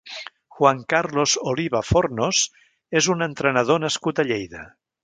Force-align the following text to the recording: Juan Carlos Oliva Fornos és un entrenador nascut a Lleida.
Juan 0.59 0.79
Carlos 0.93 1.35
Oliva 1.51 1.83
Fornos 1.91 2.43
és 3.03 3.13
un 3.17 3.31
entrenador 3.31 3.85
nascut 3.87 4.25
a 4.25 4.29
Lleida. 4.33 4.69